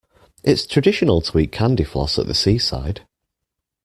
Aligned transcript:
It's 0.43 0.65
traditional 0.65 1.21
to 1.21 1.37
eat 1.37 1.51
candy 1.51 1.83
floss 1.83 2.17
at 2.17 2.25
the 2.25 2.33
seaside 2.33 3.05